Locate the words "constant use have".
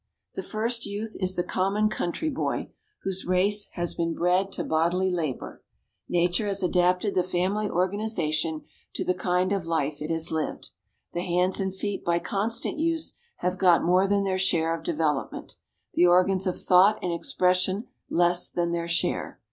12.17-13.59